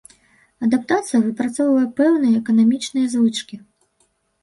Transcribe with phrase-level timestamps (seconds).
[0.67, 3.65] Адаптацыя выпрацоўвае пэўныя эканамічныя звычкі.